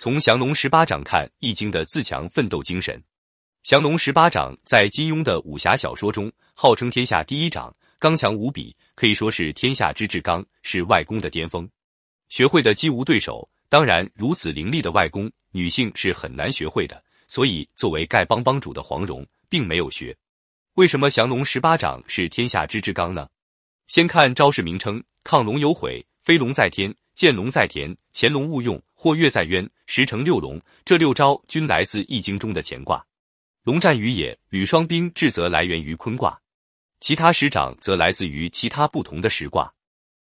[0.00, 3.02] 从降龙十八掌看《易经》的自强奋斗精神。
[3.64, 11.68] 降龙十八掌在金庸的武侠小说中号称天下第一掌，刚强无比，可以说是天下之至刚，是外功的巅峰。
[12.28, 17.02] 学会的几无对手，当然如此凌厉的外功，女性是很难学会的。
[17.26, 20.16] 所以，作为丐帮帮主的黄蓉，并没有学。
[20.74, 23.28] 为什么降龙十八掌是天下之至刚呢？
[23.88, 30.56] 先看招式名称：亢龙有悔，飞龙在天，见龙在田，潜龙勿用，或跃在渊，十成六龙。
[30.84, 33.04] 这六招均来自《易经》中的乾卦。
[33.64, 36.40] 龙战于野，吕双兵至，则来源于坤卦。
[37.00, 39.64] 其他十掌则来自于其他不同的十卦。《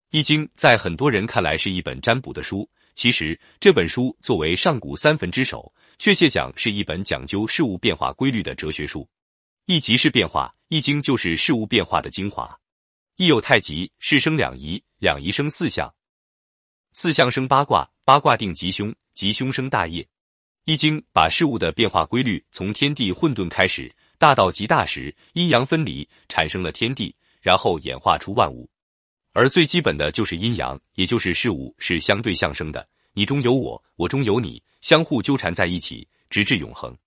[0.10, 9.08] 易经》在很多人看来是一本占卜的书，其实这本书作为上古三坟之首，确切讲是一本讲究事物变化规律的哲学书。
[9.68, 12.58] 易即是变化，易经就是事物变化的精华。
[13.18, 15.94] 易有太极，是生两仪，两仪生四象，
[17.00, 20.04] 四象生八卦，八卦定吉凶，吉凶生大业。
[20.66, 28.68] 易经把事物的变化规律从天地混沌开始，大到极大时，阴阳分离，产生了天地，然后演化出万物。
[29.34, 36.98] 而最基本的就是阴阳，也就是事物是相对相生的，你中有我，我中有你，相互纠缠在一起，直至永恒。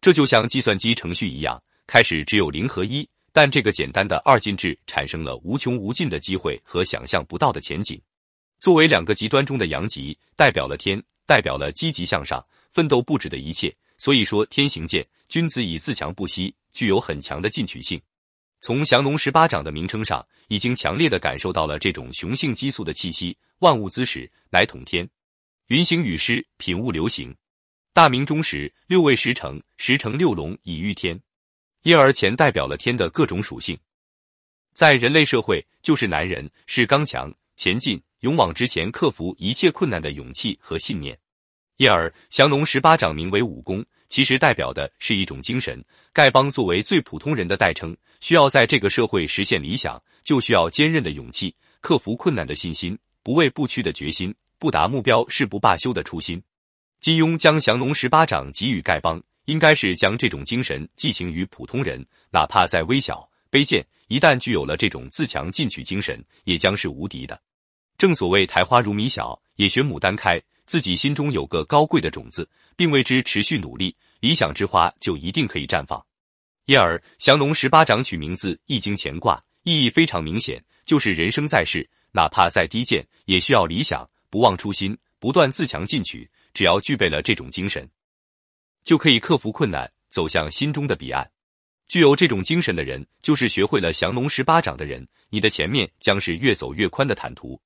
[0.00, 1.60] 这就像计算机程序一样。
[1.88, 8.00] 开始只有零和一，但这个简单的二进制产生了无穷无尽的机会和想象不到的前景。
[8.62, 13.74] 作为两个极端中的阳极，代表了天，代表了积极向上、奋斗不止的一切。
[13.98, 18.00] 所以说，天行健，君子以自强不息，具有很强的进取性。
[18.60, 23.36] 从降龙十八掌的名称上，已经强烈的感受到了这种雄性激素的气息。
[23.58, 25.04] 万物滋始，乃统天；
[25.66, 27.34] 云行雨施，品物流行。
[27.92, 31.20] 大明中时，六位十成，十成六龙以御天。
[31.82, 33.76] 因而，前代表了天的各种属性，
[34.72, 41.16] 在人类社会，就是男人是刚强、前进、勇往直前、克服一切困难的勇气和信念。
[41.76, 45.84] 因而，降龙十八掌名为武功，其实代表的是一种精神。
[46.12, 56.42] 丐帮作为最普通人的代称，需要在这个社会实现理想，就需要坚韧的勇气、克服困难的信心、不畏不屈的决心、不达目标誓不罢休的初心。
[57.00, 59.22] 金庸将降龙十八掌给予丐帮。
[59.46, 67.36] 应该是将这种精神寄情于普通人，哪怕再微小、卑贱，一旦具有了这种自强进取精神，也将是无敌的。
[68.02, 70.42] 正所谓苔花如米小，也学牡丹开。
[70.66, 76.04] 自己心中有个高贵的种子，并为之持续努力，理想之花就一定可以绽放。
[76.64, 86.28] 因而，降龙十八掌取名字《易经》乾卦，意义非常明显，就是人生在世，哪怕再低贱，也需要理想，不忘初心，不断自强进取。
[86.52, 87.88] 只要具备了这种精神。
[88.82, 91.30] 就可以克服困难，走向心中的彼岸。
[91.86, 95.06] 具有这种精神的人，就是学会了降龙十八掌的人。
[95.30, 97.56] 你的前面将是越走越宽的坦途。